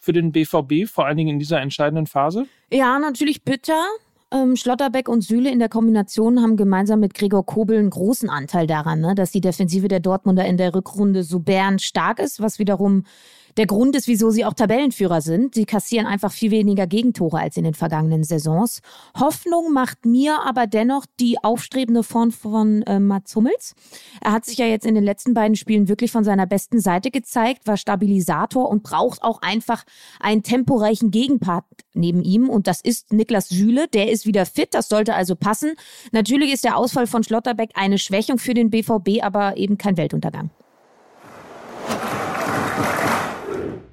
für 0.00 0.12
den 0.12 0.32
BVB, 0.32 0.88
vor 0.88 1.06
allen 1.06 1.16
Dingen 1.16 1.30
in 1.30 1.38
dieser 1.38 1.60
entscheidenden 1.60 2.06
Phase. 2.06 2.46
Ja, 2.70 2.98
natürlich 2.98 3.42
bitter. 3.42 3.84
Ähm, 4.32 4.56
Schlotterbeck 4.56 5.08
und 5.08 5.22
Süle 5.22 5.50
in 5.50 5.58
der 5.58 5.68
Kombination 5.68 6.40
haben 6.40 6.56
gemeinsam 6.56 7.00
mit 7.00 7.12
Gregor 7.12 7.44
Kobel 7.44 7.78
einen 7.78 7.90
großen 7.90 8.30
Anteil 8.30 8.66
daran, 8.66 9.00
ne, 9.00 9.14
dass 9.14 9.30
die 9.30 9.42
Defensive 9.42 9.88
der 9.88 10.00
Dortmunder 10.00 10.46
in 10.46 10.56
der 10.56 10.74
Rückrunde 10.74 11.22
so 11.22 11.38
bärenstark 11.40 12.18
ist, 12.18 12.40
was 12.40 12.58
wiederum 12.58 13.04
der 13.56 13.66
Grund 13.66 13.96
ist, 13.96 14.08
wieso 14.08 14.30
sie 14.30 14.44
auch 14.44 14.54
Tabellenführer 14.54 15.20
sind. 15.20 15.54
Sie 15.54 15.64
kassieren 15.64 16.06
einfach 16.06 16.32
viel 16.32 16.50
weniger 16.50 16.86
Gegentore 16.86 17.38
als 17.38 17.56
in 17.56 17.64
den 17.64 17.74
vergangenen 17.74 18.24
Saisons. 18.24 18.80
Hoffnung 19.18 19.72
macht 19.72 20.06
mir 20.06 20.40
aber 20.44 20.66
dennoch 20.66 21.06
die 21.20 21.42
aufstrebende 21.42 22.02
Form 22.02 22.32
von 22.32 22.82
äh, 22.82 22.98
Mats 22.98 23.36
Hummels. 23.36 23.74
Er 24.20 24.32
hat 24.32 24.44
sich 24.44 24.58
ja 24.58 24.66
jetzt 24.66 24.86
in 24.86 24.94
den 24.94 25.04
letzten 25.04 25.34
beiden 25.34 25.56
Spielen 25.56 25.88
wirklich 25.88 26.10
von 26.10 26.24
seiner 26.24 26.46
besten 26.46 26.80
Seite 26.80 27.10
gezeigt, 27.10 27.66
war 27.66 27.76
Stabilisator 27.76 28.68
und 28.68 28.82
braucht 28.82 29.22
auch 29.22 29.42
einfach 29.42 29.84
einen 30.20 30.42
temporeichen 30.42 31.10
Gegenpart 31.10 31.64
neben 31.94 32.22
ihm. 32.22 32.48
Und 32.48 32.66
das 32.66 32.80
ist 32.80 33.12
Niklas 33.12 33.48
Süle. 33.48 33.88
Der 33.88 34.10
ist 34.10 34.26
wieder 34.26 34.46
fit. 34.46 34.74
Das 34.74 34.88
sollte 34.88 35.14
also 35.14 35.36
passen. 35.36 35.74
Natürlich 36.12 36.52
ist 36.52 36.64
der 36.64 36.76
Ausfall 36.76 37.06
von 37.06 37.22
Schlotterbeck 37.22 37.70
eine 37.74 37.98
Schwächung 37.98 38.38
für 38.38 38.54
den 38.54 38.70
BVB, 38.70 39.22
aber 39.22 39.56
eben 39.56 39.78
kein 39.78 39.96
Weltuntergang. 39.96 40.50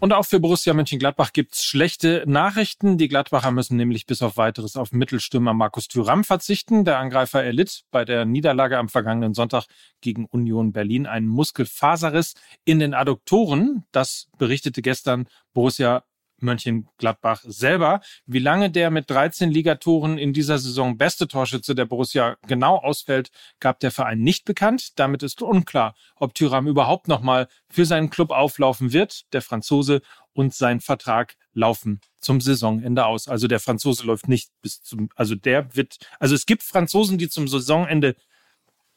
Und 0.02 0.14
auch 0.14 0.26
für 0.26 0.40
Borussia 0.40 0.74
Mönchengladbach 0.74 1.34
gibt's 1.34 1.66
schlechte 1.66 2.24
Nachrichten. 2.26 2.98
Die 2.98 3.10
Gladbacher 3.10 3.52
müssen 3.52 3.76
nämlich 3.76 4.06
bis 4.06 4.22
auf 4.22 4.38
weiteres 4.38 4.78
auf 4.78 4.94
Mittelstürmer 4.94 5.54
Markus 5.54 5.90
Thüram 5.90 6.24
verzichten. 6.24 6.86
Der 6.86 7.00
Angreifer 7.00 7.44
erlitt 7.44 7.84
bei 7.92 8.06
der 8.06 8.24
Niederlage 8.24 8.78
am 8.78 8.88
vergangenen 8.88 9.34
Sonntag 9.34 9.66
gegen 10.00 10.26
Union 10.26 10.72
Berlin 10.72 11.06
einen 11.06 11.28
Muskelfaserriss 11.28 12.36
in 12.64 12.80
den 12.80 12.94
Adduktoren. 12.94 13.84
Das 13.92 14.30
berichtete 14.38 14.82
gestern 14.82 15.28
Borussia 15.54 16.06
Mönchengladbach 16.42 17.42
selber. 17.46 18.02
Wie 18.26 18.40
lange 18.40 18.70
der 18.70 18.92
mit 18.92 19.10
13 19.10 19.52
Ligatoren 19.52 20.18
in 20.18 20.34
dieser 20.34 20.60
Saison 20.60 20.98
beste 20.98 21.28
Torschütze 21.28 21.76
der 21.76 21.86
Borussia 21.86 22.38
genau 22.48 22.78
ausfällt, 22.78 23.32
gab 23.60 23.80
der 23.80 23.92
Verein 23.92 24.20
nicht 24.20 24.46
bekannt. 24.46 25.00
Damit 25.00 25.24
ist 25.24 25.42
unklar, 25.42 25.96
ob 26.16 26.34
Thüram 26.34 26.68
überhaupt 26.68 27.08
nochmal 27.08 27.48
für 27.70 27.86
seinen 27.86 28.10
Club 28.10 28.32
auflaufen 28.32 28.94
wird. 28.94 29.32
Der 29.34 29.42
Franzose 29.42 30.02
und 30.34 30.54
sein 30.54 30.80
Vertrag 30.80 31.36
laufen 31.54 32.02
zum 32.20 32.42
Saisonende 32.42 33.06
aus. 33.06 33.28
Also 33.28 33.48
der 33.48 33.60
Franzose 33.60 34.06
läuft 34.06 34.28
nicht 34.28 34.52
bis 34.62 34.82
zum, 34.82 35.10
also 35.16 35.36
der 35.36 35.76
wird, 35.76 35.98
also 36.20 36.36
es 36.36 36.46
gibt 36.46 36.64
Franzosen, 36.64 37.18
die 37.18 37.30
zum 37.30 37.48
Saisonende, 37.48 38.16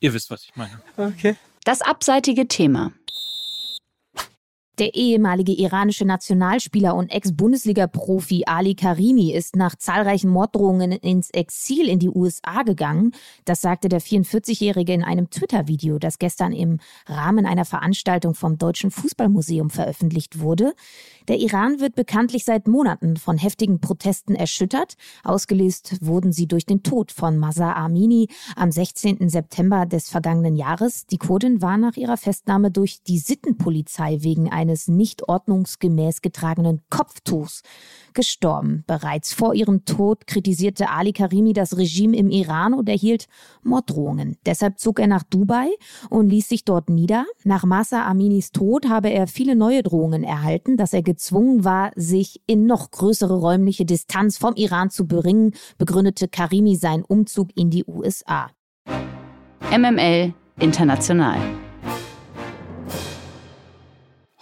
ihr 0.00 0.14
wisst, 0.14 0.30
was 0.30 0.44
ich 0.44 0.54
meine. 0.56 0.80
Okay. 0.96 1.37
Das 1.64 1.80
abseitige 1.80 2.49
Thema. 2.49 2.92
Der 4.78 4.94
ehemalige 4.94 5.52
iranische 5.52 6.06
Nationalspieler 6.06 6.94
und 6.94 7.10
Ex-Bundesliga-Profi 7.10 8.44
Ali 8.46 8.74
Karimi 8.74 9.30
ist 9.30 9.54
nach 9.54 9.76
zahlreichen 9.76 10.30
Morddrohungen 10.30 10.92
ins 10.92 11.28
Exil 11.28 11.88
in 11.88 11.98
die 11.98 12.08
USA 12.08 12.62
gegangen. 12.62 13.12
Das 13.44 13.60
sagte 13.60 13.90
der 13.90 14.00
44-Jährige 14.00 14.94
in 14.94 15.04
einem 15.04 15.28
Twitter-Video, 15.28 15.98
das 15.98 16.18
gestern 16.18 16.52
im 16.52 16.78
Rahmen 17.06 17.44
einer 17.44 17.66
Veranstaltung 17.66 18.34
vom 18.34 18.56
Deutschen 18.56 18.90
Fußballmuseum 18.90 19.68
veröffentlicht 19.68 20.40
wurde. 20.40 20.72
Der 21.28 21.36
Iran 21.38 21.78
wird 21.80 21.94
bekanntlich 21.94 22.44
seit 22.44 22.66
Monaten 22.66 23.18
von 23.18 23.36
heftigen 23.36 23.78
Protesten 23.78 24.34
erschüttert. 24.34 24.94
Ausgelöst 25.22 25.98
wurden 26.00 26.32
sie 26.32 26.46
durch 26.46 26.64
den 26.64 26.82
Tod 26.82 27.12
von 27.12 27.36
Masa 27.36 27.74
Amini 27.74 28.28
am 28.56 28.72
16. 28.72 29.28
September 29.28 29.84
des 29.84 30.08
vergangenen 30.08 30.56
Jahres. 30.56 31.06
Die 31.06 31.18
Kurdin 31.18 31.60
war 31.60 31.76
nach 31.76 31.96
ihrer 31.96 32.16
Festnahme 32.16 32.70
durch 32.70 33.02
die 33.02 33.18
Sittenpolizei 33.18 34.22
wegen 34.22 34.48
eines 34.62 34.88
nicht 34.88 35.28
ordnungsgemäß 35.28 36.23
getragenen 36.23 36.81
Kopftuchs 36.88 37.62
gestorben. 38.14 38.85
Bereits 38.87 39.33
vor 39.33 39.54
ihrem 39.54 39.85
Tod 39.85 40.26
kritisierte 40.26 40.88
Ali 40.88 41.12
Karimi 41.12 41.52
das 41.52 41.76
Regime 41.76 42.16
im 42.16 42.31
Iran 42.31 42.75
und 42.75 42.88
erhielt 42.88 43.26
Morddrohungen. 43.62 44.38
Deshalb 44.47 44.78
zog 44.78 45.00
er 45.00 45.09
nach 45.09 45.25
Dubai 45.25 45.69
und 46.11 46.28
ließ 46.28 46.49
sich 46.49 46.64
dort 46.64 46.88
nieder. 46.88 47.26
Nach 47.45 47.64
Masa 47.64 48.04
Aminis 48.07 48.52
Tod 48.52 48.88
habe 48.88 49.11
er 49.11 49.26
viele 49.26 49.57
neue 49.57 49.83
Drohungen 49.83 50.25
erhalten, 50.25 50.76
dass 50.76 50.92
er 50.92 51.02
gezwungen 51.02 51.64
war, 51.64 51.90
sich 51.97 52.40
in 52.47 52.66
noch 52.66 52.90
größere 52.90 53.35
räumliche 53.35 53.85
Distanz 53.85 54.38
vom 54.38 54.54
Iran 54.54 54.90
zu 54.90 55.07
bringen, 55.07 55.54
begründete 55.78 56.28
Karimi 56.28 56.76
seinen 56.76 57.04
Umzug 57.04 57.49
in 57.57 57.71
die 57.71 57.85
USA. 57.85 58.50
MML 59.71 60.35
International. 60.59 61.62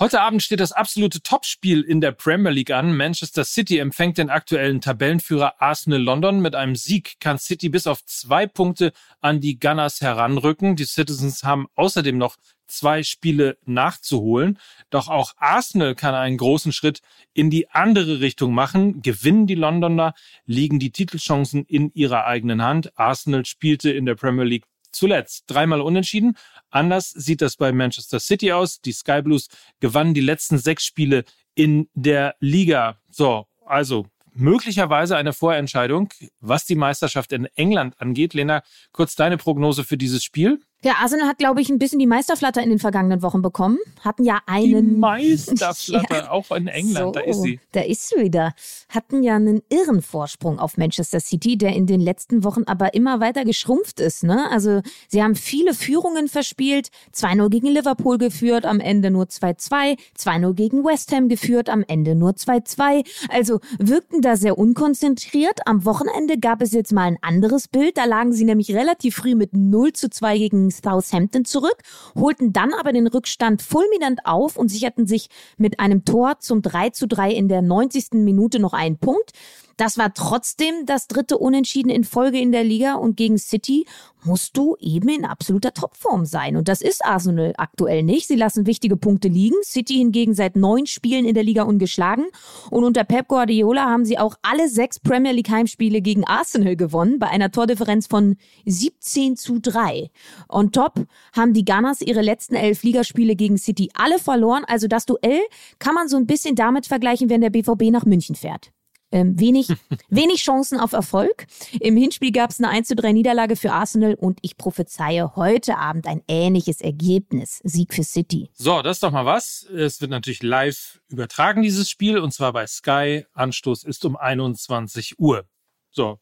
Heute 0.03 0.23
Abend 0.23 0.43
steht 0.43 0.61
das 0.61 0.73
absolute 0.73 1.21
Topspiel 1.21 1.83
in 1.83 2.01
der 2.01 2.13
Premier 2.13 2.51
League 2.51 2.71
an. 2.71 2.97
Manchester 2.97 3.45
City 3.45 3.77
empfängt 3.77 4.17
den 4.17 4.31
aktuellen 4.31 4.81
Tabellenführer 4.81 5.61
Arsenal 5.61 6.01
London. 6.01 6.41
Mit 6.41 6.55
einem 6.55 6.75
Sieg 6.75 7.21
kann 7.21 7.37
City 7.37 7.69
bis 7.69 7.87
auf 7.87 8.03
zwei 8.07 8.47
Punkte 8.47 8.93
an 9.21 9.43
die 9.43 9.61
Gunners 9.61 10.01
heranrücken. 10.01 10.75
Die 10.75 10.87
Citizens 10.87 11.45
haben 11.45 11.67
außerdem 11.75 12.17
noch 12.17 12.37
zwei 12.67 13.03
Spiele 13.03 13.59
nachzuholen. 13.67 14.59
Doch 14.89 15.09
auch 15.09 15.35
Arsenal 15.37 15.95
kann 15.95 16.15
einen 16.15 16.39
großen 16.39 16.73
Schritt 16.73 17.03
in 17.35 17.51
die 17.51 17.69
andere 17.69 18.21
Richtung 18.21 18.55
machen. 18.55 19.03
Gewinnen 19.03 19.47
die 19.47 19.55
Londoner, 19.55 20.15
liegen 20.47 20.79
die 20.79 20.93
Titelchancen 20.93 21.67
in 21.67 21.93
ihrer 21.93 22.25
eigenen 22.25 22.63
Hand. 22.63 22.99
Arsenal 22.99 23.45
spielte 23.45 23.91
in 23.91 24.07
der 24.07 24.15
Premier 24.15 24.45
League 24.45 24.65
zuletzt 24.93 25.45
dreimal 25.47 25.81
unentschieden. 25.81 26.37
Anders 26.71 27.11
sieht 27.11 27.43
das 27.43 27.57
bei 27.57 27.73
Manchester 27.73 28.21
City 28.21 28.53
aus. 28.53 28.81
Die 28.81 28.93
Sky 28.93 29.23
Blues 29.23 29.49
gewannen 29.81 30.15
die 30.15 30.21
letzten 30.21 30.59
sechs 30.59 30.85
Spiele 30.85 31.25
in 31.55 31.89
der 31.95 32.35
Liga. 32.41 32.99
So, 33.11 33.47
also 33.65 34.07
möglicherweise 34.33 35.17
eine 35.17 35.33
Vorentscheidung, 35.33 36.09
was 36.41 36.65
die 36.65 36.77
Meisterschaft 36.77 37.33
in 37.33 37.47
England 37.57 38.01
angeht. 38.01 38.35
Lena, 38.35 38.63
kurz 38.93 39.15
deine 39.15 39.37
Prognose 39.37 39.85
für 39.85 39.97
dieses 39.97 40.23
Spiel? 40.25 40.61
Der 40.83 40.99
Arsenal 41.01 41.29
hat, 41.29 41.37
glaube 41.37 41.61
ich, 41.61 41.69
ein 41.69 41.79
bisschen 41.79 41.99
die 41.99 42.07
Meisterflatter 42.07 42.63
in 42.63 42.71
den 42.71 42.79
vergangenen 42.79 43.21
Wochen 43.21 43.43
bekommen. 43.43 43.77
Hatten 44.01 44.25
ja 44.25 44.41
einen. 44.47 44.95
Die 44.95 44.97
Meisterflatter, 44.97 46.17
ja. 46.25 46.31
auch 46.31 46.51
in 46.53 46.69
England, 46.69 47.07
so, 47.07 47.13
da 47.13 47.21
ist 47.21 47.43
sie. 47.43 47.61
Da 47.73 47.81
ist 47.83 48.09
sie 48.09 48.17
wieder. 48.17 48.55
Hatten 48.89 49.23
ja 49.23 49.37
einen 49.37 49.61
irren 49.69 50.01
Vorsprung 50.01 50.59
auf 50.59 50.79
Manchester 50.79 51.21
City, 51.21 51.59
der 51.59 51.75
in 51.75 51.87
den 51.87 52.01
letzten 52.01 52.45
Wochen 52.45 52.63
aber 52.65 52.95
immer 52.95 53.21
weiter 53.21 53.45
geschrumpft 53.45 54.01
ist. 54.01 54.25
Ne? 54.25 54.51
Also 54.51 54.81
sie 55.09 55.23
haben 55.23 55.35
viele 55.35 55.75
Führungen 55.75 56.29
verspielt. 56.29 56.89
2-0 57.15 57.51
gegen 57.51 57.67
Liverpool 57.67 58.17
geführt, 58.17 58.65
am 58.65 58.81
Ende 58.81 59.11
nur 59.11 59.25
2-2. 59.25 59.99
2-0 60.19 60.55
gegen 60.55 60.83
West 60.83 61.13
Ham 61.13 61.29
geführt, 61.29 61.69
am 61.69 61.85
Ende 61.87 62.15
nur 62.15 62.31
2-2. 62.31 63.07
Also 63.29 63.61
wirkten 63.79 64.23
da 64.23 64.37
sehr 64.37 64.57
unkonzentriert. 64.57 65.67
Am 65.67 65.85
Wochenende 65.85 66.39
gab 66.39 66.63
es 66.63 66.73
jetzt 66.73 66.93
mal 66.93 67.03
ein 67.03 67.19
anderes 67.21 67.69
Bild. 67.69 67.99
Da 67.99 68.07
lagen 68.07 68.33
sie 68.33 68.47
nämlich 68.47 68.75
relativ 68.75 69.17
früh 69.17 69.35
mit 69.35 69.53
0 69.53 69.93
zu 69.93 70.09
2 70.09 70.39
gegen 70.39 70.70
Southampton 70.71 71.45
zurück, 71.45 71.77
holten 72.15 72.53
dann 72.53 72.73
aber 72.75 72.93
den 72.93 73.07
Rückstand 73.07 73.63
fulminant 73.63 74.21
auf 74.25 74.57
und 74.57 74.69
sicherten 74.69 75.07
sich 75.07 75.29
mit 75.57 75.81
einem 75.81 76.05
Tor 76.05 76.39
zum 76.39 76.63
3 76.63 76.91
zu 76.91 77.07
3 77.07 77.33
in 77.33 77.49
der 77.49 77.63
90. 77.63 78.13
Minute 78.13 78.59
noch 78.59 78.73
einen 78.73 78.99
Punkt. 78.99 79.33
Das 79.81 79.97
war 79.97 80.13
trotzdem 80.13 80.85
das 80.85 81.07
dritte 81.07 81.39
Unentschieden 81.39 81.89
in 81.89 82.05
Folge 82.05 82.39
in 82.39 82.53
der 82.53 82.65
Liga 82.65 82.97
und 82.97 83.17
gegen 83.17 83.39
City 83.39 83.87
musst 84.23 84.55
du 84.59 84.77
eben 84.79 85.09
in 85.09 85.25
absoluter 85.25 85.73
Topform 85.73 86.27
sein. 86.27 86.59
Und 86.59 86.69
das 86.69 86.83
ist 86.83 87.03
Arsenal 87.03 87.55
aktuell 87.57 88.03
nicht. 88.03 88.27
Sie 88.27 88.37
lassen 88.37 88.67
wichtige 88.67 88.99
Punkte 88.99 89.29
liegen. 89.29 89.57
City 89.63 89.95
hingegen 89.95 90.35
seit 90.35 90.55
neun 90.55 90.85
Spielen 90.85 91.25
in 91.25 91.33
der 91.33 91.45
Liga 91.45 91.63
ungeschlagen. 91.63 92.27
Und 92.71 92.85
unter 92.85 93.05
Pep 93.05 93.29
Guardiola 93.29 93.87
haben 93.87 94.05
sie 94.05 94.19
auch 94.19 94.35
alle 94.43 94.69
sechs 94.69 95.01
Premier 95.01 95.33
League 95.33 95.49
Heimspiele 95.49 96.03
gegen 96.03 96.27
Arsenal 96.27 96.77
gewonnen, 96.77 97.19
bei 97.19 97.29
einer 97.29 97.51
Tordifferenz 97.51 98.07
von 98.07 98.37
17 98.67 99.39
zu 99.39 99.61
3. 99.61 100.11
On 100.51 100.73
top 100.73 101.07
haben 101.35 101.55
die 101.55 101.65
Gunners 101.65 102.03
ihre 102.03 102.21
letzten 102.21 102.55
elf 102.55 102.83
Ligaspiele 102.83 103.35
gegen 103.35 103.57
City 103.57 103.89
alle 103.95 104.19
verloren. 104.19 104.65
Also 104.67 104.89
das 104.89 105.07
Duell 105.07 105.41
kann 105.79 105.95
man 105.95 106.07
so 106.07 106.19
ein 106.19 106.27
bisschen 106.27 106.55
damit 106.55 106.85
vergleichen, 106.85 107.31
wenn 107.31 107.41
der 107.41 107.49
BVB 107.49 107.85
nach 107.91 108.05
München 108.05 108.35
fährt 108.35 108.73
ähm, 109.13 109.39
wenig, 109.39 109.69
wenig 110.09 110.43
Chancen 110.43 110.79
auf 110.79 110.93
Erfolg. 110.93 111.47
Im 111.81 111.97
Hinspiel 111.97 112.33
gab 112.33 112.51
es 112.51 112.59
eine 112.59 112.69
1 112.69 112.89
zu 112.89 112.95
3 112.95 113.13
Niederlage 113.13 113.57
für 113.57 113.73
Arsenal 113.73 114.15
und 114.15 114.39
ich 114.43 114.57
prophezeie 114.57 115.37
heute 115.37 115.79
Abend 115.79 116.07
ein 116.07 116.23
ähnliches 116.29 116.81
Ergebnis. 116.81 117.61
Sieg 117.65 117.95
für 117.95 118.05
City. 118.05 118.51
So, 118.55 118.83
das 118.83 118.99
ist 118.99 119.03
doch 119.03 119.13
mal 119.13 119.27
was. 119.27 119.65
Es 119.65 120.01
wird 120.01 120.11
natürlich 120.11 120.43
live 120.43 121.01
übertragen, 121.09 121.63
dieses 121.63 121.91
Spiel, 121.91 122.19
und 122.19 122.33
zwar 122.33 122.53
bei 122.53 122.67
Sky. 122.67 123.27
Anstoß 123.33 123.85
ist 123.85 124.05
um 124.05 124.17
21 124.17 125.19
Uhr. 125.19 125.45
So, 125.91 126.19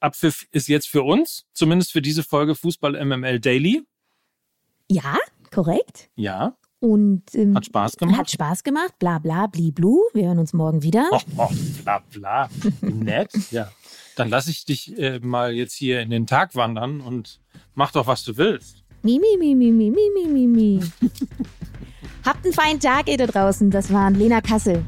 Abpfiff 0.00 0.46
ist 0.50 0.68
jetzt 0.68 0.88
für 0.88 1.02
uns, 1.02 1.46
zumindest 1.52 1.92
für 1.92 2.02
diese 2.02 2.22
Folge 2.22 2.54
Fußball 2.54 3.04
MML 3.04 3.40
Daily. 3.40 3.82
Ja, 4.88 5.18
korrekt. 5.50 6.10
Ja. 6.16 6.56
Und 6.80 7.22
ähm, 7.34 7.54
hat 7.54 7.66
Spaß 7.66 7.96
gemacht. 7.96 8.18
Hat 8.18 8.30
Spaß 8.30 8.64
gemacht, 8.64 8.98
bla 8.98 9.18
bla 9.18 9.46
bliblu. 9.46 10.00
Wir 10.14 10.28
hören 10.28 10.38
uns 10.38 10.54
morgen 10.54 10.82
wieder. 10.82 11.08
Och, 11.12 11.24
och, 11.36 11.52
bla 11.82 12.02
bla. 12.10 12.48
Nett, 12.80 13.32
ja. 13.50 13.70
Dann 14.16 14.30
lass 14.30 14.48
ich 14.48 14.64
dich 14.64 14.98
äh, 14.98 15.20
mal 15.20 15.52
jetzt 15.52 15.74
hier 15.74 16.00
in 16.00 16.10
den 16.10 16.26
Tag 16.26 16.54
wandern 16.54 17.00
und 17.00 17.40
mach 17.74 17.92
doch, 17.92 18.06
was 18.06 18.24
du 18.24 18.36
willst. 18.36 18.82
Mi, 19.02 19.18
mi, 19.18 19.36
mi, 19.38 19.54
mi, 19.54 19.70
mi, 19.72 19.90
mi, 19.90 20.26
mi, 20.26 20.46
mi. 20.46 20.80
Habt 22.24 22.44
einen 22.44 22.52
feinen 22.52 22.80
Tag, 22.80 23.08
ihr 23.08 23.16
da 23.16 23.26
draußen. 23.26 23.70
Das 23.70 23.92
waren 23.92 24.14
Lena 24.14 24.40
Kassel. 24.40 24.84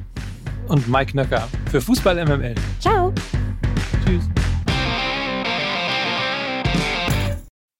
Und 0.68 0.88
Mike 0.88 1.16
Nöcker 1.16 1.48
für 1.70 1.80
Fußball 1.80 2.24
MML. 2.24 2.54
Ciao. 2.80 3.12
Tschüss. 4.04 4.41